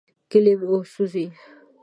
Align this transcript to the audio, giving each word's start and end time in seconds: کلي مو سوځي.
کلي 0.29 0.53
مو 0.61 0.77
سوځي. 0.91 1.25